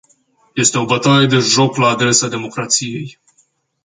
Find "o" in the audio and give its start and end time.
0.79-0.85